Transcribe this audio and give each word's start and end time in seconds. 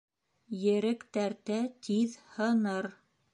Ерек 0.61 1.03
тәртә 1.17 1.59
тиҙ 1.89 2.17
һыныр. 2.39 2.91